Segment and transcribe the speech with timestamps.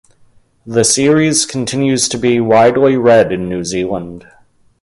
[0.65, 4.27] The series continues to be widely read in New Zealand.